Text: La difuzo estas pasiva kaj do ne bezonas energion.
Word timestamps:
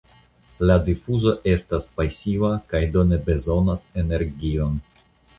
La 0.69 0.75
difuzo 0.85 1.33
estas 1.51 1.85
pasiva 1.99 2.49
kaj 2.71 2.81
do 2.95 3.03
ne 3.09 3.19
bezonas 3.27 3.83
energion. 4.05 4.81